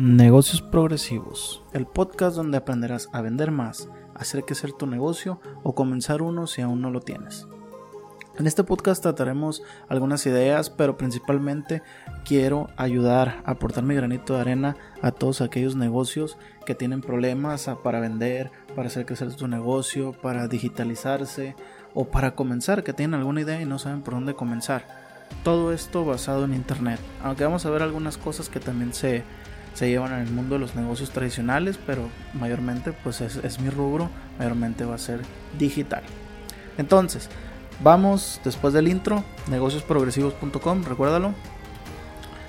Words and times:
Negocios 0.00 0.62
Progresivos, 0.62 1.64
el 1.72 1.84
podcast 1.84 2.36
donde 2.36 2.56
aprenderás 2.56 3.08
a 3.12 3.20
vender 3.20 3.50
más, 3.50 3.88
hacer 4.14 4.44
crecer 4.44 4.70
tu 4.70 4.86
negocio 4.86 5.40
o 5.64 5.74
comenzar 5.74 6.22
uno 6.22 6.46
si 6.46 6.62
aún 6.62 6.80
no 6.80 6.92
lo 6.92 7.00
tienes. 7.00 7.48
En 8.38 8.46
este 8.46 8.62
podcast 8.62 9.02
trataremos 9.02 9.60
algunas 9.88 10.24
ideas, 10.26 10.70
pero 10.70 10.96
principalmente 10.96 11.82
quiero 12.24 12.68
ayudar 12.76 13.42
a 13.44 13.50
aportar 13.50 13.82
mi 13.82 13.96
granito 13.96 14.34
de 14.34 14.40
arena 14.42 14.76
a 15.02 15.10
todos 15.10 15.40
aquellos 15.40 15.74
negocios 15.74 16.38
que 16.64 16.76
tienen 16.76 17.00
problemas 17.00 17.68
para 17.82 17.98
vender, 17.98 18.52
para 18.76 18.86
hacer 18.86 19.04
crecer 19.04 19.32
su 19.32 19.48
negocio, 19.48 20.12
para 20.12 20.46
digitalizarse 20.46 21.56
o 21.92 22.04
para 22.04 22.36
comenzar, 22.36 22.84
que 22.84 22.92
tienen 22.92 23.18
alguna 23.18 23.40
idea 23.40 23.60
y 23.60 23.64
no 23.64 23.80
saben 23.80 24.02
por 24.02 24.14
dónde 24.14 24.34
comenzar. 24.34 24.86
Todo 25.42 25.72
esto 25.72 26.04
basado 26.04 26.44
en 26.44 26.54
Internet, 26.54 27.00
aunque 27.20 27.42
vamos 27.42 27.66
a 27.66 27.70
ver 27.70 27.82
algunas 27.82 28.16
cosas 28.16 28.48
que 28.48 28.60
también 28.60 28.94
se, 28.94 29.24
se 29.74 29.88
llevan 29.88 30.12
en 30.12 30.20
el 30.20 30.30
mundo 30.30 30.54
de 30.54 30.60
los 30.60 30.74
negocios 30.74 31.10
tradicionales, 31.10 31.78
pero 31.86 32.08
mayormente 32.34 32.92
pues 32.92 33.20
es, 33.20 33.36
es 33.36 33.60
mi 33.60 33.70
rubro, 33.70 34.10
mayormente 34.38 34.84
va 34.84 34.94
a 34.94 34.98
ser 34.98 35.20
digital. 35.58 36.02
Entonces, 36.78 37.28
vamos 37.82 38.40
después 38.44 38.72
del 38.74 38.88
intro, 38.88 39.24
negociosprogresivos.com, 39.48 40.84
recuérdalo. 40.84 41.34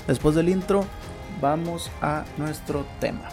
Después 0.08 0.36
del 0.36 0.50
intro, 0.50 0.86
vamos 1.42 1.92
a 2.02 2.26
nuestro 2.38 2.86
tema. 3.00 3.30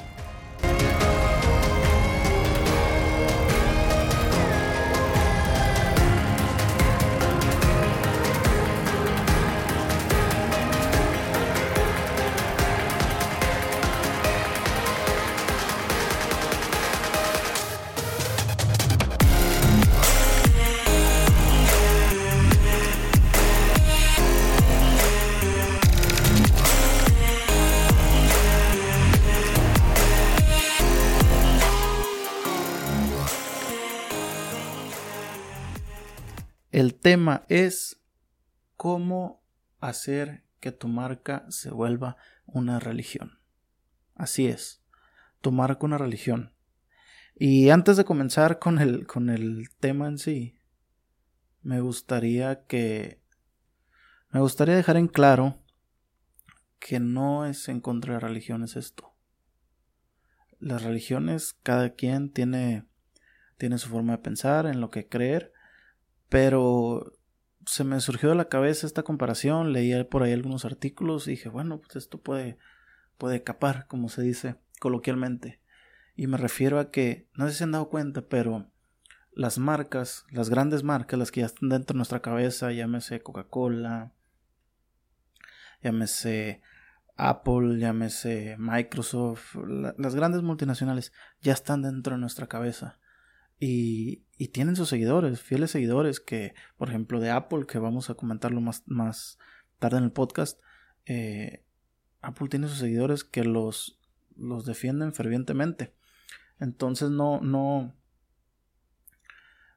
El 36.86 36.94
tema 36.94 37.44
es 37.48 38.00
cómo 38.76 39.42
hacer 39.80 40.44
que 40.60 40.70
tu 40.70 40.86
marca 40.86 41.44
se 41.48 41.72
vuelva 41.72 42.16
una 42.44 42.78
religión. 42.78 43.40
Así 44.14 44.46
es, 44.46 44.84
tu 45.40 45.50
marca 45.50 45.84
una 45.84 45.98
religión. 45.98 46.52
Y 47.34 47.70
antes 47.70 47.96
de 47.96 48.04
comenzar 48.04 48.60
con 48.60 48.78
el, 48.78 49.04
con 49.08 49.30
el 49.30 49.68
tema 49.80 50.06
en 50.06 50.18
sí, 50.18 50.60
me 51.60 51.80
gustaría 51.80 52.66
que 52.66 53.20
me 54.30 54.38
gustaría 54.38 54.76
dejar 54.76 54.96
en 54.96 55.08
claro 55.08 55.58
que 56.78 57.00
no 57.00 57.46
es 57.46 57.68
en 57.68 57.80
contra 57.80 58.14
de 58.14 58.20
religiones 58.20 58.76
esto. 58.76 59.12
Las 60.60 60.84
religiones, 60.84 61.52
cada 61.64 61.94
quien 61.94 62.30
tiene, 62.30 62.86
tiene 63.56 63.78
su 63.78 63.88
forma 63.88 64.12
de 64.12 64.18
pensar, 64.18 64.66
en 64.66 64.80
lo 64.80 64.90
que 64.90 65.08
creer, 65.08 65.52
pero 66.28 67.12
se 67.66 67.84
me 67.84 68.00
surgió 68.00 68.28
de 68.28 68.34
la 68.34 68.48
cabeza 68.48 68.86
esta 68.86 69.02
comparación, 69.02 69.72
leí 69.72 70.04
por 70.04 70.22
ahí 70.22 70.32
algunos 70.32 70.64
artículos 70.64 71.26
y 71.26 71.32
dije, 71.32 71.48
bueno, 71.48 71.80
pues 71.80 71.96
esto 71.96 72.20
puede, 72.20 72.58
puede 73.18 73.42
capar, 73.42 73.86
como 73.86 74.08
se 74.08 74.22
dice 74.22 74.56
coloquialmente. 74.78 75.60
Y 76.14 76.28
me 76.28 76.38
refiero 76.38 76.78
a 76.78 76.90
que, 76.90 77.28
no 77.34 77.46
sé 77.46 77.52
si 77.52 77.58
se 77.58 77.64
han 77.64 77.72
dado 77.72 77.88
cuenta, 77.88 78.22
pero 78.22 78.70
las 79.32 79.58
marcas, 79.58 80.24
las 80.30 80.48
grandes 80.48 80.82
marcas, 80.82 81.18
las 81.18 81.30
que 81.30 81.40
ya 81.40 81.46
están 81.46 81.68
dentro 81.68 81.94
de 81.94 81.98
nuestra 81.98 82.22
cabeza, 82.22 82.72
llámese 82.72 83.20
Coca-Cola, 83.20 84.12
llámese 85.82 86.62
Apple, 87.16 87.78
llámese 87.78 88.56
Microsoft, 88.58 89.56
las 89.98 90.14
grandes 90.14 90.42
multinacionales 90.42 91.12
ya 91.40 91.52
están 91.52 91.82
dentro 91.82 92.14
de 92.14 92.20
nuestra 92.20 92.46
cabeza. 92.46 92.98
Y, 93.58 94.24
tienen 94.52 94.76
sus 94.76 94.88
seguidores, 94.88 95.40
fieles 95.40 95.70
seguidores, 95.70 96.20
que, 96.20 96.54
por 96.76 96.88
ejemplo, 96.88 97.20
de 97.20 97.30
Apple, 97.30 97.66
que 97.66 97.78
vamos 97.78 98.10
a 98.10 98.14
comentarlo 98.14 98.60
más, 98.60 98.82
más 98.86 99.38
tarde 99.78 99.98
en 99.98 100.04
el 100.04 100.12
podcast, 100.12 100.60
eh, 101.06 101.64
Apple 102.20 102.48
tiene 102.48 102.68
sus 102.68 102.78
seguidores 102.78 103.24
que 103.24 103.44
los, 103.44 103.98
los 104.36 104.66
defienden 104.66 105.14
fervientemente. 105.14 105.94
Entonces 106.58 107.10
no, 107.10 107.40
no, 107.40 107.94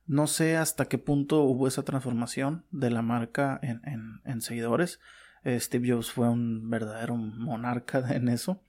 no 0.08 0.28
sé 0.28 0.58
hasta 0.58 0.86
qué 0.86 0.98
punto 0.98 1.44
hubo 1.44 1.68
esa 1.68 1.84
transformación 1.84 2.66
de 2.72 2.90
la 2.90 3.02
marca 3.02 3.60
en, 3.62 3.82
en, 3.86 4.22
en 4.26 4.42
seguidores. 4.42 5.00
Eh, 5.44 5.60
Steve 5.60 5.92
Jobs 5.92 6.12
fue 6.12 6.30
un 6.30 6.70
verdadero 6.70 7.16
monarca 7.16 8.04
en 8.16 8.30
eso. 8.30 8.64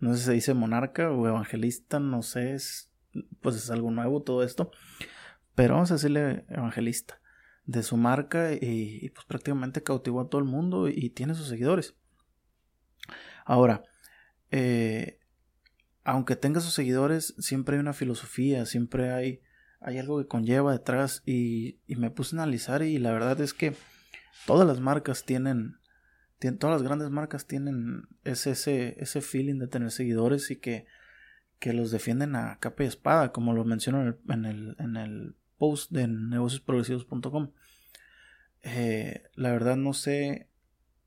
No 0.00 0.12
sé 0.12 0.18
si 0.18 0.24
se 0.24 0.32
dice 0.32 0.54
monarca 0.54 1.10
o 1.10 1.28
evangelista, 1.28 2.00
no 2.00 2.22
sé, 2.22 2.54
es, 2.54 2.90
pues 3.40 3.56
es 3.56 3.70
algo 3.70 3.90
nuevo 3.90 4.22
todo 4.22 4.42
esto. 4.42 4.70
Pero 5.54 5.74
vamos 5.74 5.90
a 5.90 5.94
decirle 5.94 6.44
evangelista 6.48 7.20
de 7.64 7.82
su 7.82 7.96
marca 7.96 8.52
y, 8.52 9.10
pues 9.10 9.26
prácticamente 9.26 9.82
cautivó 9.82 10.22
a 10.22 10.28
todo 10.28 10.40
el 10.40 10.46
mundo 10.46 10.88
y, 10.88 11.10
tiene 11.10 11.34
sus 11.34 11.48
seguidores. 11.48 11.94
Ahora, 13.44 13.82
eh, 14.50 15.18
aunque 16.04 16.36
tenga 16.36 16.60
sus 16.60 16.72
seguidores, 16.72 17.34
siempre 17.38 17.76
hay 17.76 17.80
una 17.80 17.92
filosofía, 17.92 18.64
siempre 18.64 19.12
hay, 19.12 19.42
hay 19.80 19.98
algo 19.98 20.18
que 20.18 20.26
conlleva 20.26 20.72
detrás 20.72 21.22
y, 21.26 21.80
y, 21.86 21.96
me 21.96 22.10
puse 22.10 22.36
a 22.36 22.42
analizar 22.42 22.82
y 22.82 22.98
la 22.98 23.12
verdad 23.12 23.38
es 23.42 23.52
que 23.52 23.74
todas 24.46 24.66
las 24.66 24.80
marcas 24.80 25.24
tienen, 25.24 25.76
tienen 26.38 26.58
todas 26.58 26.76
las 26.76 26.82
grandes 26.82 27.10
marcas 27.10 27.46
tienen 27.46 28.04
ese, 28.24 28.52
ese, 28.52 28.96
ese 28.98 29.20
feeling 29.20 29.58
de 29.58 29.68
tener 29.68 29.90
seguidores 29.90 30.50
y 30.50 30.56
que 30.56 30.86
que 31.58 31.72
los 31.72 31.90
defienden 31.90 32.36
a 32.36 32.58
capa 32.60 32.84
y 32.84 32.86
espada, 32.86 33.32
como 33.32 33.52
lo 33.52 33.64
menciono 33.64 34.16
en 34.28 34.44
el, 34.44 34.76
en 34.78 34.96
el, 34.96 35.34
post 35.58 35.90
de 35.90 36.06
negociosprogresivos.com. 36.06 37.50
Eh, 38.62 39.24
la 39.34 39.50
verdad 39.50 39.76
no 39.76 39.92
sé 39.92 40.48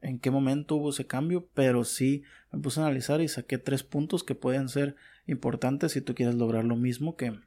en 0.01 0.19
qué 0.19 0.29
momento 0.29 0.75
hubo 0.75 0.89
ese 0.89 1.07
cambio, 1.07 1.47
pero 1.53 1.85
sí 1.85 2.23
me 2.51 2.59
puse 2.59 2.81
a 2.81 2.83
analizar 2.83 3.21
y 3.21 3.29
saqué 3.29 3.57
tres 3.57 3.83
puntos 3.83 4.25
que 4.25 4.35
pueden 4.35 4.67
ser 4.67 4.97
importantes 5.25 5.93
si 5.93 6.01
tú 6.01 6.15
quieres 6.15 6.35
lograr 6.35 6.65
lo 6.65 6.75
mismo 6.75 7.15
que, 7.15 7.39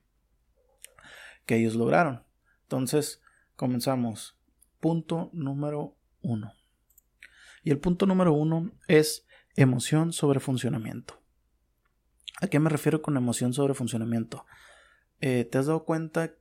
que 1.44 1.56
ellos 1.56 1.75
lograron. 1.75 2.22
Entonces, 2.62 3.20
comenzamos. 3.56 4.38
Punto 4.81 5.31
número 5.34 5.97
uno. 6.22 6.54
Y 7.62 7.70
el 7.70 7.78
punto 7.78 8.06
número 8.06 8.32
uno 8.32 8.72
es 8.88 9.26
emoción 9.56 10.12
sobre 10.12 10.41
funcionamiento. 10.41 11.24
¿A 12.41 12.49
qué 12.49 12.59
me 12.59 12.71
refiero 12.71 13.03
con 13.03 13.17
emoción 13.17 13.53
sobre 13.53 13.75
funcionamiento? 13.75 14.45
Eh, 15.21 15.45
¿Te 15.45 15.59
has 15.59 15.67
dado 15.67 15.84
cuenta 15.84 16.34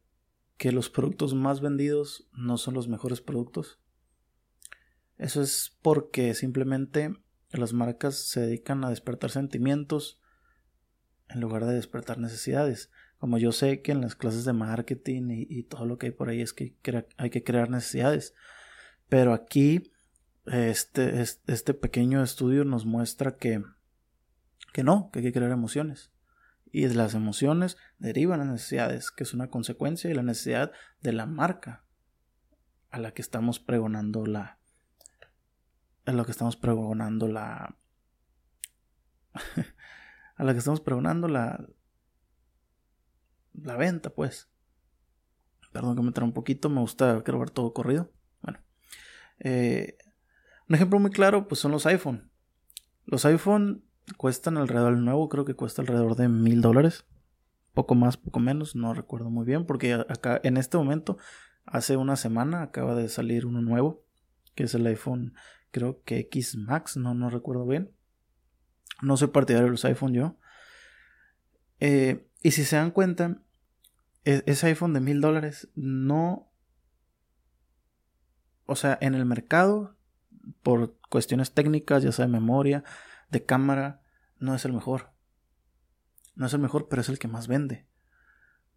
que 0.57 0.71
los 0.71 0.89
productos 0.89 1.33
más 1.33 1.61
vendidos 1.61 2.27
no 2.33 2.57
son 2.57 2.73
los 2.73 2.87
mejores 2.87 3.21
productos? 3.21 3.79
Eso 5.17 5.41
es 5.41 5.77
porque 5.81 6.33
simplemente 6.33 7.15
las 7.51 7.73
marcas 7.73 8.15
se 8.15 8.41
dedican 8.41 8.83
a 8.83 8.89
despertar 8.89 9.29
sentimientos 9.29 10.19
en 11.29 11.41
lugar 11.41 11.65
de 11.65 11.73
despertar 11.73 12.17
necesidades. 12.17 12.91
Como 13.17 13.37
yo 13.37 13.51
sé 13.51 13.81
que 13.81 13.91
en 13.91 14.01
las 14.01 14.15
clases 14.15 14.43
de 14.45 14.53
marketing 14.53 15.29
y, 15.29 15.63
todo 15.63 15.85
lo 15.85 15.97
que 15.97 16.07
hay 16.07 16.11
por 16.11 16.29
ahí 16.29 16.41
es 16.41 16.53
que 16.53 16.75
hay 17.17 17.29
que 17.29 17.43
crear 17.43 17.69
necesidades. 17.69 18.33
Pero 19.07 19.33
aquí 19.33 19.91
este, 20.45 21.21
este 21.21 21.73
pequeño 21.73 22.21
estudio 22.21 22.65
nos 22.65 22.85
muestra 22.85 23.37
que 23.37 23.63
que 24.71 24.83
no, 24.83 25.09
que 25.11 25.19
hay 25.19 25.25
que 25.25 25.33
crear 25.33 25.51
emociones. 25.51 26.11
Y 26.71 26.85
de 26.85 26.95
las 26.95 27.13
emociones 27.13 27.77
derivan 27.99 28.39
las 28.39 28.47
necesidades, 28.47 29.11
que 29.11 29.23
es 29.23 29.33
una 29.33 29.49
consecuencia 29.49 30.09
de 30.09 30.15
la 30.15 30.23
necesidad 30.23 30.71
de 31.01 31.13
la 31.13 31.25
marca 31.25 31.83
a 32.89 32.99
la 32.99 33.13
que 33.13 33.21
estamos 33.21 33.59
pregonando 33.59 34.25
la. 34.25 34.59
a 36.05 36.11
la 36.11 36.25
que 36.25 36.31
estamos 36.31 36.55
pregonando 36.55 37.27
la. 37.27 37.77
a 40.35 40.43
la 40.43 40.53
que 40.53 40.59
estamos 40.59 40.81
pregonando 40.81 41.27
la. 41.27 41.67
la 43.53 43.75
venta, 43.75 44.09
pues. 44.09 44.49
Perdón 45.71 45.95
que 45.95 46.03
me 46.03 46.11
trae 46.11 46.27
un 46.27 46.33
poquito, 46.33 46.69
me 46.69 46.81
gusta 46.81 47.13
ver 47.13 47.49
todo 47.49 47.73
corrido. 47.73 48.11
Bueno. 48.41 48.59
Eh, 49.39 49.97
un 50.69 50.75
ejemplo 50.75 50.99
muy 50.99 51.11
claro, 51.11 51.47
pues 51.47 51.59
son 51.59 51.71
los 51.71 51.85
iPhone. 51.87 52.31
Los 53.05 53.25
iPhone 53.25 53.83
cuestan 54.17 54.57
alrededor, 54.57 54.93
el 54.93 55.05
nuevo 55.05 55.29
creo 55.29 55.45
que 55.45 55.55
cuesta 55.55 55.81
alrededor 55.81 56.15
de 56.15 56.27
mil 56.27 56.61
dólares. 56.61 57.05
Poco 57.73 57.95
más, 57.95 58.17
poco 58.17 58.39
menos, 58.39 58.75
no 58.75 58.93
recuerdo 58.93 59.29
muy 59.29 59.45
bien, 59.45 59.65
porque 59.65 59.93
acá 59.93 60.39
en 60.43 60.57
este 60.57 60.77
momento, 60.77 61.17
hace 61.65 61.97
una 61.97 62.15
semana, 62.15 62.61
acaba 62.61 62.93
de 62.95 63.09
salir 63.09 63.45
uno 63.45 63.61
nuevo, 63.61 64.05
que 64.53 64.63
es 64.63 64.75
el 64.75 64.85
iPhone, 64.85 65.33
creo 65.71 66.03
que 66.03 66.19
X 66.19 66.55
Max, 66.55 66.97
no, 66.97 67.15
no 67.15 67.29
recuerdo 67.29 67.65
bien. 67.65 67.91
No 69.01 69.17
soy 69.17 69.29
partidario 69.29 69.65
de 69.65 69.71
los 69.71 69.85
iPhone 69.85 70.13
yo. 70.13 70.37
Eh, 71.79 72.29
y 72.43 72.51
si 72.51 72.63
se 72.63 72.75
dan 72.75 72.91
cuenta, 72.91 73.41
e-, 74.23 74.43
ese 74.45 74.67
iPhone 74.67 74.93
de 74.93 75.01
mil 75.01 75.19
dólares 75.19 75.69
no... 75.75 76.51
O 78.65 78.75
sea, 78.75 78.97
en 79.01 79.15
el 79.15 79.25
mercado, 79.25 79.97
por 80.61 80.97
cuestiones 81.09 81.53
técnicas, 81.53 82.03
ya 82.03 82.11
sea 82.11 82.25
de 82.25 82.31
memoria, 82.31 82.83
de 83.33 83.43
cámara, 83.45 84.01
no 84.39 84.55
es 84.55 84.63
el 84.63 84.71
mejor. 84.71 85.11
No 86.35 86.45
es 86.45 86.53
el 86.53 86.61
mejor, 86.61 86.87
pero 86.87 87.01
es 87.01 87.09
el 87.09 87.19
que 87.19 87.27
más 87.27 87.47
vende. 87.47 87.85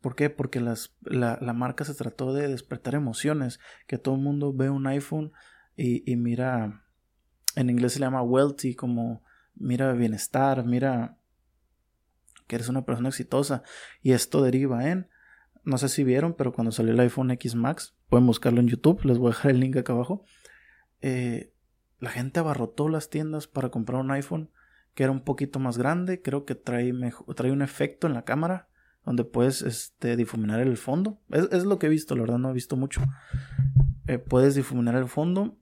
¿Por 0.00 0.16
qué? 0.16 0.28
Porque 0.28 0.60
las, 0.60 0.96
la, 1.02 1.38
la, 1.40 1.52
marca 1.52 1.84
se 1.84 1.94
trató 1.94 2.32
de 2.32 2.48
despertar 2.48 2.94
emociones. 2.94 3.60
Que 3.86 3.98
todo 3.98 4.16
el 4.16 4.20
mundo 4.20 4.52
ve 4.52 4.68
un 4.68 4.86
iPhone 4.88 5.32
y, 5.76 6.10
y 6.10 6.16
mira. 6.16 6.82
En 7.54 7.70
inglés 7.70 7.94
se 7.94 8.00
le 8.00 8.06
llama 8.06 8.22
wealthy, 8.22 8.74
como 8.74 9.22
mira 9.54 9.92
bienestar, 9.92 10.64
mira 10.66 11.16
que 12.46 12.56
eres 12.56 12.68
una 12.68 12.84
persona 12.84 13.08
exitosa. 13.08 13.62
Y 14.02 14.12
esto 14.12 14.42
deriva 14.42 14.88
en 14.88 15.08
no 15.66 15.78
sé 15.78 15.88
si 15.88 16.04
vieron, 16.04 16.34
pero 16.34 16.52
cuando 16.52 16.70
salió 16.70 16.92
el 16.92 17.00
iPhone 17.00 17.32
X 17.32 17.56
Max, 17.56 17.96
pueden 18.08 18.24
buscarlo 18.24 18.60
en 18.60 18.68
YouTube, 18.68 19.04
les 19.04 19.18
voy 19.18 19.26
a 19.26 19.34
dejar 19.34 19.50
el 19.50 19.60
link 19.60 19.76
acá 19.76 19.92
abajo. 19.92 20.24
Eh, 21.00 21.52
la 21.98 22.10
gente 22.10 22.40
abarrotó 22.40 22.88
las 22.88 23.10
tiendas 23.10 23.46
para 23.46 23.70
comprar 23.70 24.00
un 24.00 24.10
iPhone 24.10 24.50
que 24.94 25.02
era 25.02 25.12
un 25.12 25.20
poquito 25.20 25.58
más 25.58 25.76
grande, 25.76 26.22
creo 26.22 26.46
que 26.46 26.54
trae, 26.54 26.90
trae 27.34 27.52
un 27.52 27.60
efecto 27.60 28.06
en 28.06 28.14
la 28.14 28.24
cámara 28.24 28.68
donde 29.04 29.24
puedes 29.24 29.62
este, 29.62 30.16
difuminar 30.16 30.60
el 30.60 30.76
fondo. 30.76 31.20
Es, 31.30 31.64
lo 31.64 31.78
que 31.78 31.86
he 31.86 31.90
visto, 31.90 32.16
la 32.16 32.22
verdad 32.22 32.38
no 32.38 32.50
he 32.50 32.54
visto 32.54 32.76
mucho. 32.76 33.02
Eh, 34.08 34.18
puedes 34.18 34.54
difuminar 34.54 34.96
el 34.96 35.06
fondo 35.06 35.58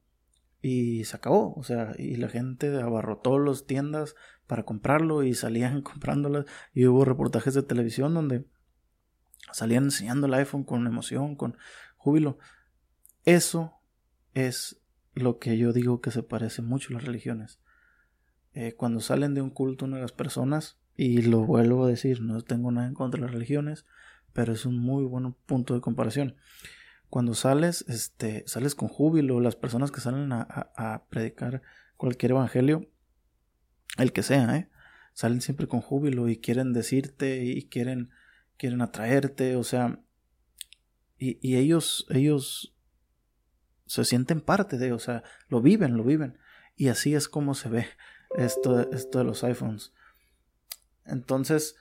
y 0.63 1.05
se 1.05 1.17
acabó. 1.17 1.53
O 1.57 1.63
sea, 1.63 1.93
y 1.99 2.17
la 2.17 2.29
gente 2.29 2.75
abarrotó 2.81 3.39
las 3.41 3.67
tiendas 3.67 4.15
para 4.47 4.63
comprarlo 4.63 5.25
y 5.25 5.35
salían 5.35 5.83
comprándolas. 5.83 6.47
Y 6.73 6.87
hubo 6.87 7.05
reportajes 7.05 7.55
de 7.55 7.63
televisión 7.63 8.15
donde 8.15 8.47
salían 9.53 9.85
enseñando 9.85 10.27
el 10.27 10.35
iPhone 10.35 10.65
con 10.65 10.87
emoción, 10.87 11.37
con 11.37 11.59
júbilo. 11.97 12.39
Eso 13.25 13.75
es 14.33 14.81
lo 15.15 15.39
que 15.39 15.57
yo 15.57 15.73
digo 15.73 16.01
que 16.01 16.11
se 16.11 16.23
parece 16.23 16.63
mucho 16.63 16.91
a 16.91 16.95
las 16.95 17.05
religiones. 17.05 17.61
Eh, 18.53 18.73
cuando 18.73 19.01
salen 19.01 19.35
de 19.35 19.43
un 19.43 19.51
culto 19.51 19.85
una 19.85 19.97
de 19.97 20.03
las 20.03 20.13
personas, 20.13 20.79
y 20.97 21.23
lo 21.23 21.41
vuelvo 21.45 21.85
a 21.85 21.89
decir, 21.89 22.21
no 22.21 22.41
tengo 22.43 22.71
nada 22.71 22.87
en 22.87 22.95
contra 22.95 23.19
de 23.19 23.27
las 23.27 23.35
religiones, 23.35 23.85
pero 24.33 24.53
es 24.53 24.65
un 24.65 24.79
muy 24.79 25.05
buen 25.05 25.33
punto 25.33 25.75
de 25.75 25.81
comparación. 25.81 26.37
Cuando 27.11 27.35
sales, 27.35 27.85
este, 27.89 28.45
sales 28.47 28.75
con 28.75 28.89
júbilo, 28.89 29.41
las 29.41 29.57
personas 29.57 29.91
que 29.91 30.01
salen 30.01 30.33
a, 30.33 31.05
predicar 31.11 31.63
cualquier 31.97 32.33
evangelio, 32.33 32.89
el 33.99 34.13
que 34.13 34.23
sea, 34.23 34.57
¿eh? 34.57 34.69
salen 35.13 35.41
siempre 35.41 35.69
con 35.69 35.81
júbilo 35.81 36.29
y 36.29 36.39
quieren 36.39 36.73
decirte 36.73 37.45
y 37.45 37.69
quieren 37.69 38.11
quieren 38.57 38.83
atraerte, 38.83 39.57
o 39.57 39.65
sea, 39.65 40.01
y, 41.19 41.39
y 41.41 41.57
ellos, 41.57 42.07
ellos 42.11 42.74
se 43.87 44.05
sienten 44.05 44.41
parte 44.41 44.79
de, 44.79 44.93
o 44.93 44.99
sea, 44.99 45.23
lo 45.49 45.61
viven, 45.61 45.97
lo 45.97 46.05
viven. 46.05 46.39
Y 46.77 46.89
así 46.89 47.15
es 47.15 47.29
como 47.29 47.55
se 47.55 47.69
ve 47.69 47.87
esto, 48.37 48.91
esto 48.93 49.19
de 49.19 49.25
los 49.25 49.45
iPhones. 49.45 49.93
Entonces, 51.05 51.77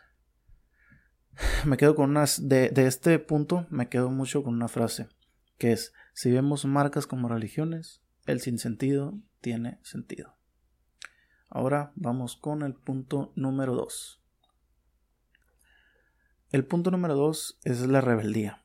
me 1.65 1.77
quedo 1.77 1.95
con 1.95 2.11
unas, 2.11 2.47
de, 2.47 2.71
este 2.75 3.19
punto, 3.19 3.67
me 3.69 3.89
quedo 3.89 4.09
mucho 4.09 4.44
con 4.44 4.53
una 4.53 4.67
frase, 4.67 5.07
que 5.57 5.71
es, 5.71 5.94
si 6.13 6.31
vemos 6.31 6.65
marcas 6.65 7.07
como 7.07 7.27
religiones, 7.27 8.01
el 8.25 8.39
sinsentido 8.39 9.19
tiene 9.41 9.79
sentido. 9.83 10.38
Ahora 11.49 11.91
vamos 11.95 12.35
con 12.35 12.63
el 12.63 12.73
punto 12.73 13.31
número 13.35 13.75
2. 13.75 14.23
El 16.53 16.65
punto 16.65 16.91
número 16.91 17.15
dos 17.15 17.57
es 17.63 17.81
la 17.88 17.99
rebeldía. 17.99 18.63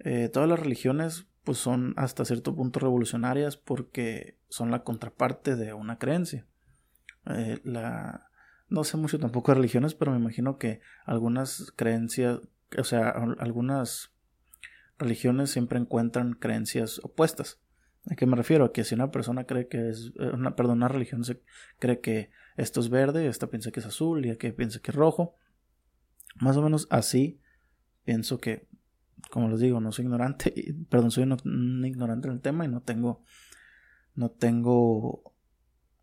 Eh, 0.00 0.28
todas 0.28 0.48
las 0.48 0.58
religiones 0.58 1.28
pues 1.44 1.58
son 1.58 1.94
hasta 1.96 2.24
cierto 2.24 2.56
punto 2.56 2.80
revolucionarias 2.80 3.56
porque 3.56 4.38
son 4.48 4.70
la 4.70 4.82
contraparte 4.82 5.56
de 5.56 5.74
una 5.74 5.98
creencia. 5.98 6.46
Eh, 7.26 7.60
la, 7.64 8.28
no 8.68 8.84
sé 8.84 8.96
mucho 8.96 9.18
tampoco 9.18 9.52
de 9.52 9.56
religiones, 9.56 9.94
pero 9.94 10.12
me 10.12 10.18
imagino 10.18 10.58
que 10.58 10.80
algunas 11.04 11.72
creencias, 11.76 12.40
o 12.78 12.84
sea, 12.84 13.10
algunas 13.38 14.12
religiones 14.98 15.50
siempre 15.50 15.78
encuentran 15.78 16.32
creencias 16.32 17.00
opuestas. 17.04 17.60
¿A 18.10 18.16
qué 18.16 18.26
me 18.26 18.36
refiero? 18.36 18.66
A 18.66 18.72
que 18.72 18.84
si 18.84 18.94
una 18.94 19.10
persona 19.10 19.44
cree 19.44 19.68
que 19.68 19.88
es, 19.88 20.12
eh, 20.18 20.30
una, 20.32 20.56
perdón, 20.56 20.78
una 20.78 20.88
religión 20.88 21.24
se 21.24 21.42
cree 21.78 22.00
que 22.00 22.30
esto 22.56 22.80
es 22.80 22.88
verde, 22.88 23.26
esta 23.26 23.48
piensa 23.48 23.70
que 23.70 23.80
es 23.80 23.86
azul 23.86 24.24
y 24.26 24.36
que 24.36 24.52
piensa 24.52 24.80
que 24.80 24.90
es 24.90 24.96
rojo, 24.96 25.36
más 26.36 26.56
o 26.56 26.62
menos 26.62 26.86
así 26.90 27.40
pienso 28.04 28.38
que, 28.38 28.66
como 29.30 29.48
les 29.48 29.60
digo, 29.60 29.80
no 29.80 29.92
soy 29.92 30.04
ignorante, 30.04 30.74
perdón, 30.88 31.10
soy 31.10 31.24
un, 31.24 31.84
ignorante 31.84 32.28
en 32.28 32.34
el 32.34 32.40
tema 32.40 32.64
y 32.64 32.68
no 32.68 32.82
tengo, 32.82 33.22
no 34.14 34.30
tengo, 34.30 35.34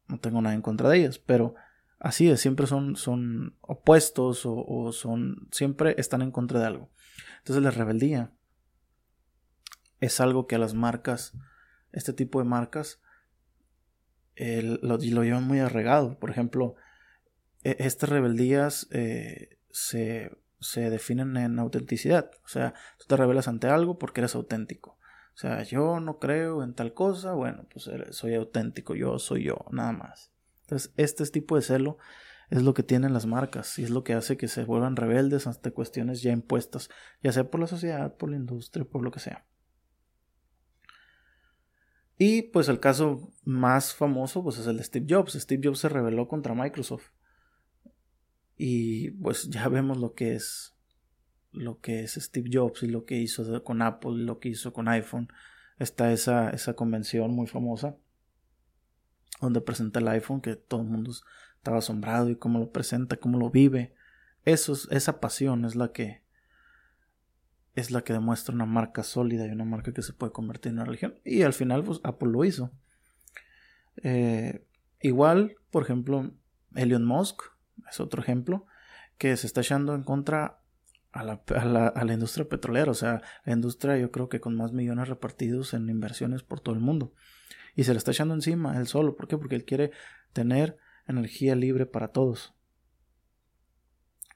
no 0.07 0.19
tengo 0.19 0.41
nada 0.41 0.55
en 0.55 0.61
contra 0.61 0.89
de 0.89 0.97
ellas, 0.97 1.19
pero 1.19 1.55
así 1.99 2.29
es, 2.29 2.41
siempre 2.41 2.67
son, 2.67 2.95
son 2.95 3.55
opuestos 3.61 4.41
o, 4.45 4.91
son, 4.91 5.47
siempre 5.51 5.95
están 5.97 6.21
en 6.21 6.31
contra 6.31 6.59
de 6.59 6.65
algo. 6.65 6.89
Entonces 7.39 7.63
la 7.63 7.71
rebeldía 7.71 8.31
es 9.99 10.19
algo 10.19 10.47
que 10.47 10.55
a 10.55 10.59
las 10.59 10.73
marcas, 10.73 11.33
este 11.91 12.13
tipo 12.13 12.39
de 12.39 12.45
marcas, 12.45 12.99
lo, 14.35 14.97
lo, 14.97 15.23
llevan 15.23 15.45
muy 15.45 15.59
arregado. 15.59 16.17
Por 16.17 16.31
ejemplo, 16.31 16.75
e, 17.63 17.75
estas 17.79 18.09
rebeldías 18.09 18.87
eh, 18.91 19.59
se, 19.69 20.31
se 20.61 20.89
definen 20.89 21.35
en 21.35 21.59
autenticidad. 21.59 22.31
O 22.45 22.47
sea, 22.47 22.73
tú 22.97 23.05
te 23.07 23.17
revelas 23.17 23.47
ante 23.47 23.67
algo 23.67 23.97
porque 23.97 24.21
eres 24.21 24.35
auténtico. 24.35 24.97
O 25.33 25.37
sea, 25.37 25.63
yo 25.63 25.99
no 25.99 26.19
creo 26.19 26.63
en 26.63 26.73
tal 26.73 26.93
cosa, 26.93 27.33
bueno, 27.33 27.65
pues 27.71 27.89
soy 28.11 28.35
auténtico, 28.35 28.95
yo 28.95 29.17
soy 29.19 29.43
yo, 29.43 29.65
nada 29.71 29.91
más. 29.91 30.31
Entonces, 30.61 30.93
este 30.97 31.25
tipo 31.25 31.55
de 31.55 31.61
celo 31.61 31.97
es 32.49 32.63
lo 32.63 32.73
que 32.73 32.83
tienen 32.83 33.13
las 33.13 33.25
marcas 33.25 33.79
y 33.79 33.83
es 33.83 33.89
lo 33.89 34.03
que 34.03 34.13
hace 34.13 34.37
que 34.37 34.47
se 34.47 34.65
vuelvan 34.65 34.95
rebeldes 34.95 35.47
ante 35.47 35.71
cuestiones 35.71 36.21
ya 36.21 36.31
impuestas, 36.31 36.89
ya 37.23 37.31
sea 37.31 37.49
por 37.49 37.59
la 37.59 37.67
sociedad, 37.67 38.15
por 38.15 38.29
la 38.29 38.35
industria, 38.35 38.85
por 38.85 39.03
lo 39.03 39.11
que 39.11 39.19
sea. 39.19 39.45
Y 42.17 42.43
pues 42.43 42.69
el 42.69 42.79
caso 42.79 43.33
más 43.43 43.95
famoso 43.95 44.43
pues 44.43 44.59
es 44.59 44.67
el 44.67 44.77
de 44.77 44.83
Steve 44.83 45.07
Jobs. 45.09 45.33
Steve 45.33 45.61
Jobs 45.63 45.79
se 45.79 45.89
rebeló 45.89 46.27
contra 46.27 46.53
Microsoft. 46.53 47.09
Y 48.63 49.09
pues 49.09 49.49
ya 49.49 49.67
vemos 49.69 49.97
lo 49.97 50.13
que 50.13 50.35
es 50.35 50.75
lo 51.51 51.79
que 51.79 52.03
es 52.03 52.13
Steve 52.13 52.47
Jobs 52.53 52.83
y 52.83 52.87
lo 52.87 53.05
que 53.05 53.17
hizo 53.17 53.63
con 53.63 53.81
Apple 53.81 54.11
y 54.11 54.23
lo 54.23 54.37
que 54.37 54.49
hizo 54.49 54.71
con 54.71 54.87
iPhone. 54.87 55.29
Está 55.79 56.13
esa, 56.13 56.51
esa 56.51 56.75
convención 56.75 57.33
muy 57.33 57.47
famosa 57.47 57.95
donde 59.41 59.61
presenta 59.61 59.99
el 59.99 60.07
iPhone 60.09 60.41
que 60.41 60.55
todo 60.55 60.81
el 60.81 60.89
mundo 60.89 61.11
estaba 61.57 61.79
asombrado 61.79 62.29
y 62.29 62.35
cómo 62.35 62.59
lo 62.59 62.71
presenta, 62.71 63.17
cómo 63.17 63.39
lo 63.39 63.49
vive. 63.49 63.95
Eso, 64.45 64.77
esa 64.91 65.19
pasión 65.19 65.65
es 65.65 65.75
la 65.75 65.91
que 65.91 66.21
es 67.73 67.89
la 67.89 68.03
que 68.03 68.13
demuestra 68.13 68.53
una 68.53 68.67
marca 68.67 69.01
sólida 69.01 69.47
y 69.47 69.49
una 69.49 69.65
marca 69.65 69.91
que 69.91 70.03
se 70.03 70.13
puede 70.13 70.33
convertir 70.33 70.69
en 70.69 70.75
una 70.75 70.85
religión. 70.85 71.15
Y 71.25 71.41
al 71.41 71.53
final, 71.53 71.83
pues 71.83 71.99
Apple 72.03 72.29
lo 72.29 72.45
hizo. 72.45 72.69
Eh, 74.03 74.63
igual, 74.99 75.55
por 75.71 75.81
ejemplo, 75.81 76.31
Elon 76.75 77.05
Musk 77.05 77.50
es 77.89 77.99
otro 77.99 78.21
ejemplo, 78.21 78.65
que 79.17 79.35
se 79.37 79.47
está 79.47 79.61
echando 79.61 79.95
en 79.95 80.03
contra 80.03 80.61
a 81.11 81.23
la, 81.23 81.41
a, 81.55 82.05
la, 82.05 82.13
industria 82.13 82.47
petrolera, 82.47 82.91
o 82.91 82.95
sea, 82.95 83.21
la 83.45 83.53
industria 83.53 83.97
yo 83.97 84.11
creo 84.11 84.29
que 84.29 84.39
con 84.39 84.55
más 84.55 84.71
millones 84.71 85.09
repartidos 85.09 85.73
en 85.73 85.89
inversiones 85.89 86.43
por 86.43 86.61
todo 86.61 86.73
el 86.73 86.81
mundo. 86.81 87.13
Y 87.75 87.83
se 87.83 87.91
le 87.93 87.97
está 87.97 88.11
echando 88.11 88.33
encima 88.33 88.77
él 88.77 88.87
solo, 88.87 89.15
¿por 89.15 89.27
qué? 89.27 89.37
Porque 89.37 89.55
él 89.55 89.65
quiere 89.65 89.91
tener 90.33 90.77
energía 91.07 91.55
libre 91.55 91.85
para 91.85 92.09
todos. 92.09 92.53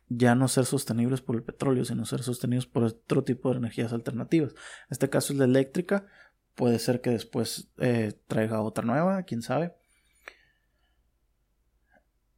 Ya 0.07 0.35
no 0.35 0.47
ser 0.47 0.65
sostenibles 0.65 1.21
por 1.21 1.35
el 1.35 1.43
petróleo, 1.43 1.83
sino 1.85 2.05
ser 2.05 2.21
sostenidos 2.21 2.67
por 2.67 2.83
otro 2.83 3.23
tipo 3.23 3.51
de 3.51 3.57
energías 3.57 3.91
alternativas. 3.91 4.51
En 4.51 4.91
este 4.91 5.09
caso 5.09 5.33
es 5.33 5.39
la 5.39 5.45
eléctrica, 5.45 6.05
puede 6.53 6.79
ser 6.79 7.01
que 7.01 7.09
después 7.09 7.69
eh, 7.77 8.13
traiga 8.27 8.61
otra 8.61 8.85
nueva, 8.85 9.23
quién 9.23 9.41
sabe. 9.41 9.73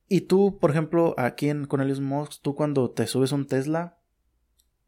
Y 0.07 0.21
tú, 0.21 0.57
por 0.59 0.71
ejemplo, 0.71 1.15
aquí 1.17 1.49
en 1.49 1.65
Cornelius 1.65 1.99
Musk, 1.99 2.41
tú 2.41 2.55
cuando 2.55 2.91
te 2.91 3.07
subes 3.07 3.33
un 3.33 3.45
Tesla, 3.45 3.97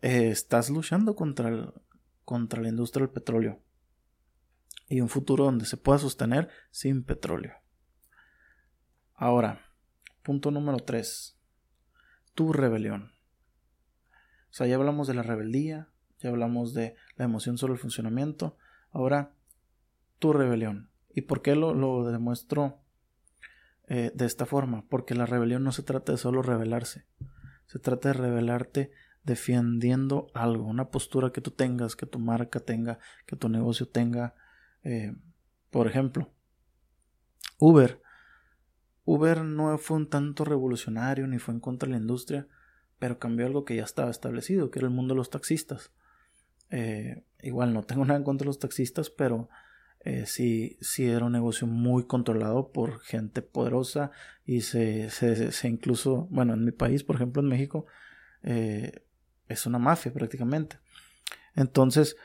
eh, 0.01 0.29
estás 0.29 0.69
luchando 0.69 1.15
contra, 1.15 1.73
contra 2.23 2.61
la 2.61 2.69
industria 2.69 3.05
del 3.05 3.13
petróleo. 3.13 3.61
Y 4.87 5.01
un 5.01 5.09
futuro 5.09 5.43
donde 5.43 5.65
se 5.65 5.77
pueda 5.77 5.99
sostener 5.99 6.49
sin 6.71 7.03
petróleo. 7.03 7.53
Ahora, 9.13 9.61
punto 10.23 10.51
número 10.51 10.77
3. 10.77 11.37
Tu 12.33 12.53
rebelión. 12.53 13.11
O 14.49 14.53
sea, 14.53 14.67
ya 14.67 14.75
hablamos 14.75 15.07
de 15.07 15.13
la 15.13 15.21
rebeldía, 15.21 15.89
ya 16.19 16.29
hablamos 16.29 16.73
de 16.73 16.95
la 17.17 17.25
emoción 17.25 17.57
sobre 17.57 17.73
el 17.73 17.79
funcionamiento. 17.79 18.57
Ahora, 18.91 19.35
tu 20.17 20.31
rebelión. 20.31 20.89
¿Y 21.09 21.21
por 21.21 21.41
qué 21.41 21.55
lo, 21.55 21.73
lo 21.73 22.09
demuestro 22.09 22.79
eh, 23.89 24.11
de 24.13 24.25
esta 24.25 24.45
forma, 24.45 24.85
porque 24.87 25.15
la 25.15 25.25
rebelión 25.25 25.63
no 25.63 25.71
se 25.71 25.83
trata 25.83 26.11
de 26.11 26.19
solo 26.19 26.41
rebelarse, 26.41 27.05
se 27.65 27.79
trata 27.79 28.09
de 28.09 28.13
rebelarte 28.13 28.91
defendiendo 29.23 30.27
algo, 30.33 30.65
una 30.65 30.89
postura 30.89 31.31
que 31.31 31.41
tú 31.41 31.51
tengas, 31.51 31.95
que 31.95 32.05
tu 32.05 32.19
marca 32.19 32.59
tenga, 32.59 32.99
que 33.25 33.35
tu 33.35 33.49
negocio 33.49 33.87
tenga. 33.87 34.35
Eh, 34.83 35.15
por 35.69 35.87
ejemplo, 35.87 36.31
Uber. 37.57 38.01
Uber 39.05 39.43
no 39.43 39.77
fue 39.77 39.97
un 39.97 40.09
tanto 40.09 40.45
revolucionario 40.45 41.27
ni 41.27 41.39
fue 41.39 41.55
en 41.55 41.59
contra 41.59 41.87
de 41.87 41.93
la 41.93 42.01
industria, 42.01 42.47
pero 42.99 43.17
cambió 43.17 43.45
algo 43.45 43.65
que 43.65 43.75
ya 43.75 43.83
estaba 43.83 44.11
establecido, 44.11 44.69
que 44.69 44.79
era 44.79 44.87
el 44.87 44.93
mundo 44.93 45.13
de 45.13 45.17
los 45.17 45.29
taxistas. 45.29 45.91
Eh, 46.69 47.23
igual 47.41 47.73
no 47.73 47.83
tengo 47.83 48.05
nada 48.05 48.19
en 48.19 48.23
contra 48.23 48.45
de 48.45 48.49
los 48.49 48.59
taxistas, 48.59 49.09
pero 49.09 49.49
eh, 50.01 50.25
sí, 50.25 50.77
sí 50.81 51.09
era 51.09 51.25
un 51.25 51.33
negocio 51.33 51.67
muy 51.67 52.05
controlado 52.05 52.71
por 52.71 52.99
gente 53.01 53.41
poderosa 53.41 54.11
y 54.45 54.61
se, 54.61 55.09
se, 55.09 55.67
incluso, 55.67 56.27
bueno, 56.31 56.53
en 56.53 56.63
mi 56.63 56.71
país, 56.71 57.03
por 57.03 57.17
ejemplo, 57.17 57.41
en 57.41 57.49
México, 57.49 57.85
eh, 58.43 59.03
es 59.47 59.65
una 59.65 59.79
mafia 59.79 60.13
prácticamente. 60.13 60.77
Entonces, 61.55 62.15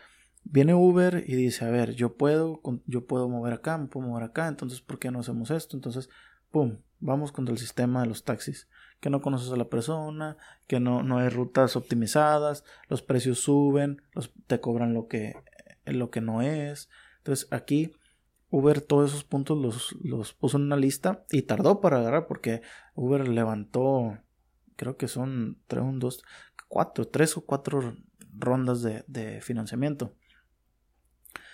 viene 0.45 0.75
Uber 0.75 1.25
y 1.26 1.35
dice, 1.35 1.64
a 1.64 1.71
ver, 1.71 1.95
yo 1.95 2.16
puedo, 2.16 2.61
yo 2.87 3.07
puedo 3.07 3.28
mover 3.28 3.54
acá, 3.54 3.76
me 3.76 3.88
puedo 3.88 4.07
mover 4.07 4.25
acá, 4.25 4.47
entonces, 4.47 4.81
¿por 4.81 4.99
qué 4.99 5.11
no 5.11 5.21
hacemos 5.21 5.50
esto? 5.50 5.76
Entonces, 5.76 6.09
¡pum! 6.50 6.78
Vamos 7.00 7.33
contra 7.33 7.52
el 7.52 7.59
sistema 7.59 8.02
de 8.02 8.07
los 8.07 8.25
taxis, 8.25 8.69
que 9.00 9.11
no 9.11 9.21
conoces 9.21 9.52
a 9.52 9.57
la 9.57 9.69
persona, 9.69 10.37
que 10.66 10.81
no, 10.81 11.02
no 11.02 11.19
hay 11.19 11.28
rutas 11.28 11.76
optimizadas, 11.76 12.64
los 12.88 13.02
precios 13.02 13.40
suben, 13.40 14.00
los, 14.12 14.33
te 14.47 14.61
cobran 14.61 14.95
lo 14.95 15.09
que, 15.09 15.35
lo 15.85 16.11
que 16.11 16.21
no 16.21 16.40
es. 16.40 16.88
Entonces 17.25 17.49
aquí 17.50 17.93
Uber 18.50 18.83
todos 18.83 19.11
esos 19.11 19.25
puntos 19.25 19.59
los, 19.59 19.97
los 20.02 20.35
puso 20.35 20.59
en 20.59 20.64
una 20.64 20.76
lista 20.76 21.25
y 21.31 21.43
tardó 21.43 21.81
para 21.81 22.00
agarrar 22.00 22.26
porque 22.26 22.61
Uber 22.95 23.26
levantó, 23.26 24.19
creo 24.76 24.99
que 24.99 25.09
son 25.09 25.59
tres, 25.66 25.83
un, 25.83 25.99
dos, 25.99 26.23
cuatro, 26.69 27.09
tres 27.09 27.35
o 27.38 27.47
cuatro 27.47 27.97
rondas 28.37 28.83
de, 28.83 29.04
de 29.07 29.40
financiamiento. 29.40 30.14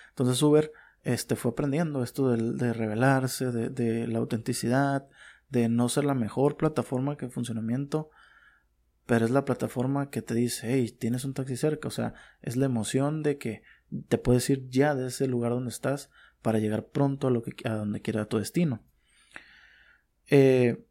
Entonces 0.09 0.43
Uber 0.43 0.73
este, 1.05 1.37
fue 1.37 1.53
aprendiendo 1.53 2.03
esto 2.03 2.31
de, 2.31 2.53
de 2.53 2.73
revelarse, 2.73 3.53
de, 3.53 3.71
de, 3.71 4.09
la 4.09 4.19
autenticidad, 4.19 5.09
de 5.51 5.69
no 5.69 5.89
ser 5.89 6.05
la 6.05 6.15
mejor 6.15 6.57
plataforma 6.57 7.17
que 7.17 7.29
funcionamiento, 7.29 8.11
pero 9.07 9.25
es 9.25 9.31
la 9.31 9.45
plataforma 9.45 10.11
que 10.11 10.21
te 10.21 10.35
dice, 10.35 10.73
hey, 10.73 10.91
tienes 10.91 11.25
un 11.25 11.35
taxi 11.35 11.57
cerca, 11.57 11.89
o 11.89 11.93
sea, 11.93 12.15
es 12.43 12.57
la 12.57 12.67
emoción 12.67 13.23
de 13.23 13.39
que 13.39 13.63
te 14.09 14.19
puedes 14.19 14.49
ir 14.51 14.69
ya 14.69 14.95
de 14.95 15.09
ese 15.09 15.27
lugar 15.27 15.53
donde 15.53 15.71
estás 15.71 16.11
para 16.43 16.59
llegar 16.59 16.89
pronto 16.89 17.27
a, 17.27 17.31
lo 17.31 17.43
que, 17.43 17.53
a 17.69 17.75
donde 17.75 18.01
quiera 18.01 18.27
tu 18.27 18.39
destino. 18.39 18.83
Eh, 20.29 20.87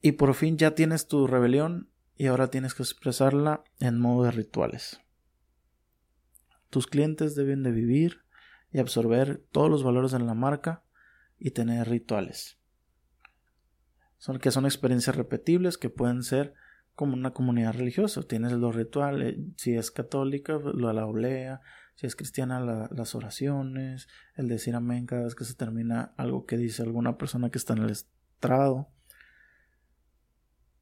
y 0.00 0.12
por 0.12 0.34
fin 0.34 0.56
ya 0.56 0.74
tienes 0.74 1.06
tu 1.06 1.26
rebelión 1.26 1.90
y 2.16 2.26
ahora 2.26 2.48
tienes 2.48 2.74
que 2.74 2.82
expresarla 2.82 3.64
en 3.78 4.00
modo 4.00 4.24
de 4.24 4.30
rituales. 4.30 5.00
Tus 6.70 6.86
clientes 6.86 7.34
deben 7.34 7.62
de 7.62 7.72
vivir 7.72 8.24
y 8.72 8.78
absorber 8.78 9.44
todos 9.52 9.70
los 9.70 9.82
valores 9.82 10.12
de 10.12 10.18
la 10.20 10.34
marca 10.34 10.84
y 11.38 11.50
tener 11.50 11.88
rituales. 11.88 12.58
Son 14.18 14.38
que 14.38 14.50
son 14.50 14.64
experiencias 14.64 15.16
repetibles 15.16 15.78
que 15.78 15.90
pueden 15.90 16.22
ser 16.22 16.54
como 16.96 17.14
una 17.14 17.32
comunidad 17.32 17.74
religiosa. 17.74 18.22
Tienes 18.22 18.52
los 18.52 18.74
rituales, 18.74 19.36
si 19.56 19.76
es 19.76 19.90
católica, 19.92 20.54
lo 20.54 20.88
de 20.88 20.94
la 20.94 21.06
oblea, 21.06 21.60
si 21.94 22.06
es 22.06 22.16
cristiana, 22.16 22.88
las 22.90 23.14
oraciones, 23.14 24.08
el 24.34 24.48
decir 24.48 24.74
amén 24.74 25.06
cada 25.06 25.24
vez 25.24 25.34
que 25.34 25.44
se 25.44 25.54
termina 25.54 26.14
algo 26.16 26.46
que 26.46 26.56
dice 26.56 26.82
alguna 26.82 27.16
persona 27.18 27.50
que 27.50 27.58
está 27.58 27.74
en 27.74 27.82
el 27.82 27.90
estrado. 27.90 28.88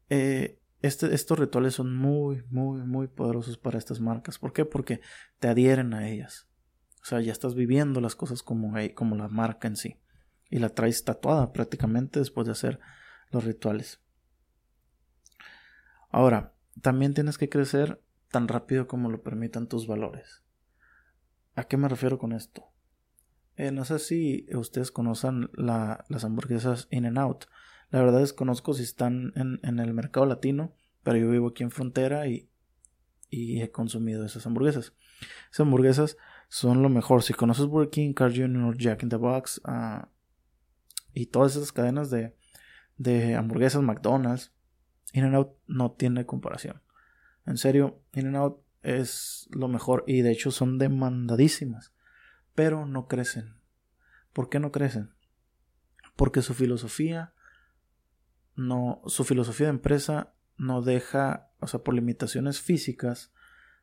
Eh, 0.08 0.60
este, 0.82 1.12
estos 1.14 1.38
rituales 1.38 1.74
son 1.74 1.96
muy, 1.96 2.44
muy, 2.48 2.82
muy 2.82 3.08
poderosos 3.08 3.58
para 3.58 3.78
estas 3.78 4.00
marcas. 4.00 4.38
¿Por 4.38 4.52
qué? 4.52 4.64
Porque 4.64 5.00
te 5.40 5.48
adhieren 5.48 5.94
a 5.94 6.08
ellas. 6.08 6.48
O 7.02 7.06
sea, 7.06 7.20
ya 7.20 7.32
estás 7.32 7.54
viviendo 7.54 8.00
las 8.00 8.14
cosas 8.14 8.42
como, 8.42 8.74
como 8.94 9.16
la 9.16 9.28
marca 9.28 9.66
en 9.66 9.76
sí. 9.76 10.00
Y 10.48 10.58
la 10.58 10.68
traes 10.68 11.02
tatuada 11.02 11.52
prácticamente 11.52 12.20
después 12.20 12.46
de 12.46 12.52
hacer 12.52 12.78
los 13.30 13.44
rituales. 13.44 14.03
Ahora, 16.14 16.52
también 16.80 17.12
tienes 17.12 17.38
que 17.38 17.48
crecer 17.48 18.00
tan 18.30 18.46
rápido 18.46 18.86
como 18.86 19.10
lo 19.10 19.24
permitan 19.24 19.66
tus 19.66 19.88
valores. 19.88 20.44
¿A 21.56 21.64
qué 21.64 21.76
me 21.76 21.88
refiero 21.88 22.20
con 22.20 22.30
esto? 22.30 22.70
Eh, 23.56 23.72
no 23.72 23.84
sé 23.84 23.98
si 23.98 24.46
ustedes 24.54 24.92
conocen 24.92 25.50
las 25.54 26.24
hamburguesas 26.24 26.86
In 26.92 27.06
and 27.06 27.18
Out. 27.18 27.46
La 27.90 27.98
verdad 27.98 28.20
desconozco 28.20 28.74
si 28.74 28.84
están 28.84 29.32
en, 29.34 29.80
el 29.80 29.92
mercado 29.92 30.24
latino, 30.24 30.72
pero 31.02 31.18
yo 31.18 31.28
vivo 31.28 31.48
aquí 31.48 31.64
en 31.64 31.72
frontera 31.72 32.28
y, 32.28 32.48
he 33.32 33.72
consumido 33.72 34.24
esas 34.24 34.46
hamburguesas. 34.46 34.92
Esas 35.50 35.66
hamburguesas 35.66 36.16
son 36.48 36.80
lo 36.80 36.90
mejor. 36.90 37.24
Si 37.24 37.34
conoces 37.34 37.66
Burger 37.66 37.90
King, 37.90 38.12
Car 38.12 38.30
Junior, 38.30 38.78
Jack 38.78 39.02
in 39.02 39.08
the 39.08 39.16
Box 39.16 39.60
ah, 39.64 40.10
y 41.12 41.26
todas 41.26 41.56
esas 41.56 41.72
cadenas 41.72 42.08
de, 42.10 42.36
de 42.98 43.34
hamburguesas 43.34 43.82
McDonald's, 43.82 44.53
In 45.14 45.24
and 45.24 45.36
Out 45.36 45.52
no 45.68 45.92
tiene 45.92 46.26
comparación. 46.26 46.82
En 47.46 47.56
serio, 47.56 48.02
In 48.14 48.26
and 48.26 48.36
Out 48.36 48.60
es 48.82 49.48
lo 49.52 49.68
mejor 49.68 50.02
y 50.08 50.22
de 50.22 50.32
hecho 50.32 50.50
son 50.50 50.76
demandadísimas, 50.76 51.94
pero 52.56 52.84
no 52.84 53.06
crecen. 53.06 53.54
¿Por 54.32 54.50
qué 54.50 54.58
no 54.58 54.72
crecen? 54.72 55.14
Porque 56.16 56.42
su 56.42 56.52
filosofía 56.52 57.32
no 58.56 59.02
su 59.06 59.24
filosofía 59.24 59.66
de 59.66 59.74
empresa 59.74 60.34
no 60.56 60.82
deja, 60.82 61.50
o 61.60 61.68
sea, 61.68 61.84
por 61.84 61.94
limitaciones 61.94 62.60
físicas 62.60 63.32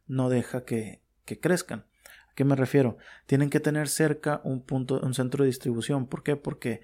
no 0.07 0.29
deja 0.29 0.65
que, 0.65 1.01
que 1.23 1.39
crezcan. 1.39 1.85
¿A 2.29 2.33
qué 2.35 2.43
me 2.43 2.57
refiero? 2.57 2.97
Tienen 3.25 3.50
que 3.50 3.61
tener 3.61 3.88
cerca 3.88 4.41
un 4.43 4.63
punto, 4.65 5.00
un 5.00 5.13
centro 5.13 5.45
de 5.45 5.47
distribución. 5.47 6.07
¿Por 6.07 6.23
qué? 6.23 6.35
Porque 6.35 6.81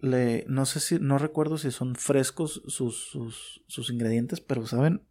le, 0.00 0.44
no 0.48 0.66
sé 0.66 0.80
si, 0.80 0.98
no 0.98 1.18
recuerdo 1.18 1.58
si 1.58 1.70
son 1.70 1.94
frescos 1.96 2.62
sus, 2.66 3.10
sus, 3.66 3.90
ingredientes, 3.90 4.40
pero 4.40 4.66
saben, 4.66 5.02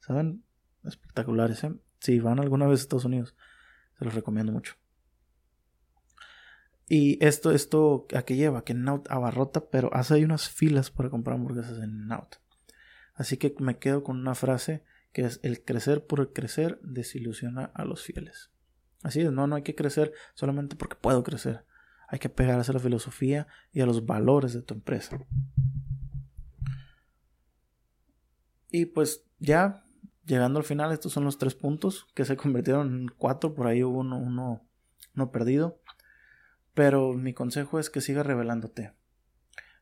saben 0.00 0.44
espectaculares. 0.84 1.64
¿eh? 1.64 1.72
Si 1.98 2.18
van 2.20 2.40
alguna 2.40 2.66
vez 2.66 2.80
a 2.80 2.82
Estados 2.82 3.04
Unidos, 3.04 3.34
se 3.98 4.04
los 4.04 4.14
recomiendo 4.14 4.52
mucho. 4.52 4.74
Y 6.88 7.24
esto, 7.24 7.52
esto, 7.52 8.06
¿a 8.14 8.22
qué 8.22 8.36
lleva? 8.36 8.64
Que 8.64 8.74
Out 8.74 9.10
abarrota, 9.10 9.70
pero 9.70 9.92
hace 9.94 10.14
ahí 10.14 10.24
unas 10.24 10.50
filas 10.50 10.90
para 10.90 11.10
comprar 11.10 11.36
hamburguesas 11.36 11.78
en 11.78 12.10
Out. 12.12 12.36
Así 13.14 13.36
que 13.36 13.54
me 13.58 13.78
quedo 13.78 14.02
con 14.02 14.18
una 14.18 14.34
frase 14.34 14.82
que 15.12 15.22
es 15.22 15.40
el 15.42 15.62
crecer 15.64 16.06
por 16.06 16.20
el 16.20 16.32
crecer 16.32 16.78
desilusiona 16.82 17.70
a 17.74 17.84
los 17.84 18.02
fieles. 18.02 18.50
Así 19.02 19.20
es, 19.20 19.32
no, 19.32 19.46
no 19.46 19.56
hay 19.56 19.62
que 19.62 19.74
crecer 19.74 20.12
solamente 20.34 20.76
porque 20.76 20.96
puedo 20.96 21.22
crecer. 21.22 21.64
Hay 22.12 22.18
que 22.18 22.28
pegarse 22.28 22.70
a 22.70 22.74
la 22.74 22.78
filosofía 22.78 23.46
y 23.72 23.80
a 23.80 23.86
los 23.86 24.04
valores 24.04 24.52
de 24.52 24.60
tu 24.60 24.74
empresa. 24.74 25.18
Y 28.70 28.84
pues 28.84 29.24
ya, 29.38 29.86
llegando 30.26 30.58
al 30.58 30.66
final, 30.66 30.92
estos 30.92 31.10
son 31.10 31.24
los 31.24 31.38
tres 31.38 31.54
puntos 31.54 32.06
que 32.14 32.26
se 32.26 32.36
convirtieron 32.36 32.94
en 32.94 33.08
cuatro. 33.08 33.54
Por 33.54 33.66
ahí 33.66 33.82
hubo 33.82 34.00
uno, 34.00 34.18
uno, 34.18 35.32
perdido. 35.32 35.80
Pero 36.74 37.14
mi 37.14 37.32
consejo 37.32 37.78
es 37.78 37.88
que 37.88 38.02
siga 38.02 38.22
revelándote. 38.22 38.92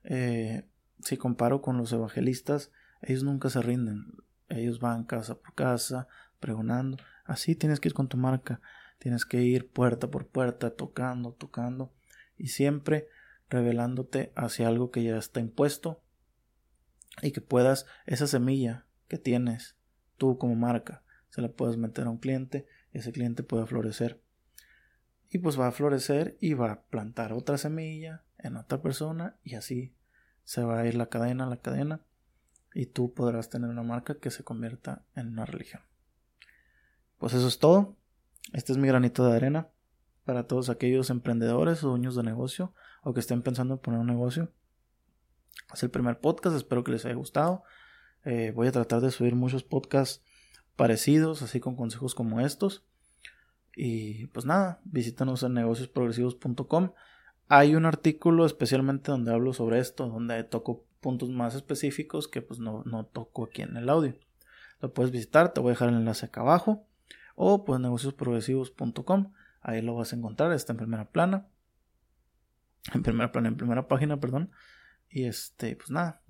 Eh, 0.04 0.68
si 1.00 1.16
comparo 1.16 1.62
con 1.62 1.78
los 1.78 1.92
evangelistas, 1.92 2.70
ellos 3.02 3.24
nunca 3.24 3.50
se 3.50 3.60
rinden. 3.60 4.06
Ellos 4.48 4.78
van 4.78 5.02
casa 5.02 5.34
por 5.34 5.56
casa, 5.56 6.06
pregonando. 6.38 6.96
Así 7.24 7.56
tienes 7.56 7.80
que 7.80 7.88
ir 7.88 7.94
con 7.94 8.06
tu 8.06 8.16
marca. 8.16 8.60
Tienes 9.00 9.26
que 9.26 9.42
ir 9.42 9.68
puerta 9.68 10.12
por 10.12 10.28
puerta, 10.28 10.76
tocando, 10.76 11.32
tocando 11.32 11.92
y 12.40 12.48
siempre 12.48 13.08
revelándote 13.48 14.32
hacia 14.36 14.68
algo 14.68 14.90
que 14.90 15.02
ya 15.02 15.16
está 15.16 15.40
impuesto 15.40 16.02
y 17.22 17.32
que 17.32 17.40
puedas 17.40 17.86
esa 18.06 18.26
semilla 18.26 18.86
que 19.08 19.18
tienes 19.18 19.76
tú 20.16 20.38
como 20.38 20.54
marca 20.54 21.02
se 21.28 21.42
la 21.42 21.48
puedes 21.48 21.76
meter 21.76 22.06
a 22.06 22.10
un 22.10 22.18
cliente 22.18 22.66
ese 22.92 23.12
cliente 23.12 23.42
puede 23.42 23.66
florecer 23.66 24.20
y 25.28 25.38
pues 25.38 25.58
va 25.58 25.68
a 25.68 25.72
florecer 25.72 26.36
y 26.40 26.54
va 26.54 26.72
a 26.72 26.82
plantar 26.82 27.32
otra 27.32 27.58
semilla 27.58 28.24
en 28.38 28.56
otra 28.56 28.80
persona 28.82 29.36
y 29.44 29.54
así 29.54 29.94
se 30.44 30.62
va 30.62 30.80
a 30.80 30.86
ir 30.86 30.94
la 30.94 31.08
cadena 31.08 31.46
la 31.46 31.58
cadena 31.58 32.02
y 32.74 32.86
tú 32.86 33.12
podrás 33.12 33.50
tener 33.50 33.68
una 33.68 33.82
marca 33.82 34.18
que 34.18 34.30
se 34.30 34.44
convierta 34.44 35.04
en 35.14 35.28
una 35.28 35.44
religión. 35.44 35.82
Pues 37.18 37.34
eso 37.34 37.48
es 37.48 37.58
todo. 37.58 37.96
Este 38.52 38.72
es 38.72 38.78
mi 38.78 38.88
granito 38.88 39.26
de 39.26 39.36
arena 39.36 39.68
para 40.30 40.46
todos 40.46 40.70
aquellos 40.70 41.10
emprendedores 41.10 41.82
o 41.82 41.88
dueños 41.88 42.14
de 42.14 42.22
negocio 42.22 42.72
o 43.02 43.12
que 43.12 43.18
estén 43.18 43.42
pensando 43.42 43.74
en 43.74 43.80
poner 43.80 43.98
un 43.98 44.06
negocio. 44.06 44.48
Es 45.74 45.82
el 45.82 45.90
primer 45.90 46.20
podcast, 46.20 46.54
espero 46.54 46.84
que 46.84 46.92
les 46.92 47.04
haya 47.04 47.16
gustado. 47.16 47.64
Eh, 48.24 48.52
voy 48.54 48.68
a 48.68 48.70
tratar 48.70 49.00
de 49.00 49.10
subir 49.10 49.34
muchos 49.34 49.64
podcasts 49.64 50.22
parecidos, 50.76 51.42
así 51.42 51.58
con 51.58 51.74
consejos 51.74 52.14
como 52.14 52.40
estos. 52.40 52.84
Y 53.74 54.28
pues 54.28 54.46
nada, 54.46 54.78
visítanos 54.84 55.42
en 55.42 55.54
negociosprogresivos.com. 55.54 56.92
hay 57.48 57.74
un 57.74 57.84
artículo 57.84 58.46
especialmente 58.46 59.10
donde 59.10 59.32
hablo 59.32 59.52
sobre 59.52 59.80
esto, 59.80 60.06
donde 60.06 60.44
toco 60.44 60.84
puntos 61.00 61.28
más 61.30 61.56
específicos 61.56 62.28
que 62.28 62.40
pues 62.40 62.60
no, 62.60 62.84
no 62.84 63.04
toco 63.04 63.46
aquí 63.46 63.62
en 63.62 63.76
el 63.76 63.88
audio. 63.88 64.14
Lo 64.80 64.94
puedes 64.94 65.10
visitar, 65.10 65.52
te 65.52 65.60
voy 65.60 65.70
a 65.70 65.72
dejar 65.72 65.88
el 65.88 65.96
enlace 65.96 66.26
acá 66.26 66.42
abajo. 66.42 66.86
O 67.34 67.64
pues 67.64 67.80
negociosprogresivos.com. 67.80 69.32
Ahí 69.60 69.82
lo 69.82 69.94
vas 69.94 70.12
a 70.12 70.16
encontrar, 70.16 70.52
está 70.52 70.72
en 70.72 70.78
primera 70.78 71.10
plana. 71.10 71.48
En 72.94 73.02
primera 73.02 73.30
plana, 73.30 73.48
en 73.48 73.56
primera 73.56 73.88
página, 73.88 74.18
perdón. 74.18 74.50
Y 75.08 75.24
este, 75.24 75.76
pues 75.76 75.90
nada, 75.90 76.22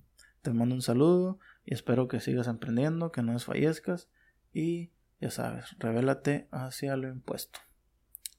te 0.43 0.53
mando 0.53 0.75
un 0.75 0.83
saludo 0.83 1.39
y 1.65 1.75
espero 1.75 2.09
que 2.09 2.21
sigas 2.21 2.49
emprendiendo, 2.49 3.13
que 3.13 3.23
no 3.23 3.33
desfallezcas 3.33 4.09
y 4.53 4.91
ya 5.21 5.31
sabes, 5.31 5.77
revélate 5.79 6.49
hacia 6.51 6.97
lo 6.97 7.09
impuesto. 7.09 7.61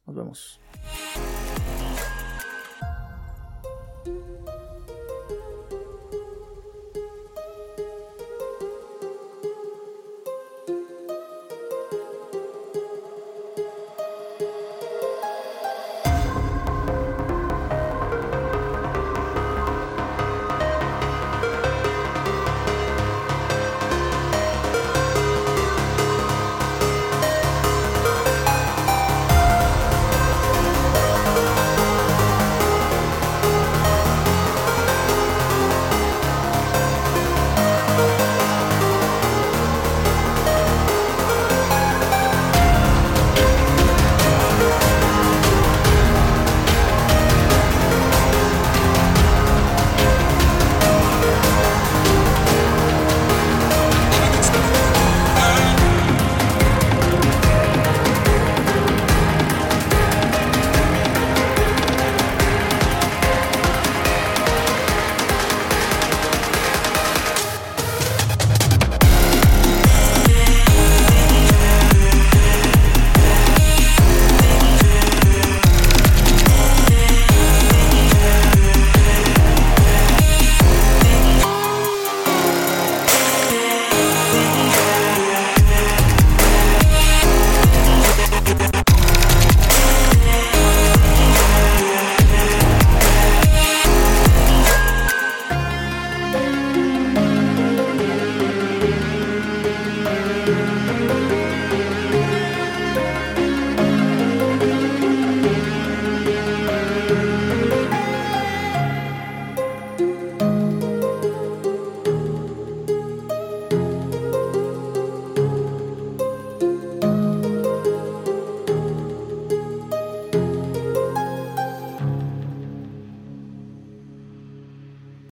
Nos 0.05 0.15
vemos. 0.15 0.59